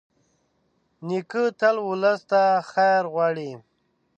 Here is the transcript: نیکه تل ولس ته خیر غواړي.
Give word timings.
نیکه 1.07 1.43
تل 1.59 1.75
ولس 1.89 2.21
ته 2.31 2.41
خیر 2.71 3.03
غواړي. 3.13 3.51